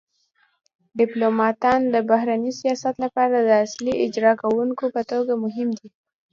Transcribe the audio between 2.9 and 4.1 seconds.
لپاره د اصلي